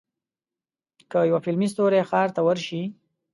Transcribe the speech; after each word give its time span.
که 1.11 1.17
یو 1.29 1.37
فلمي 1.45 1.67
ستوری 1.73 2.01
ښار 2.09 2.29
ته 2.35 2.41
ورشي. 2.45 2.81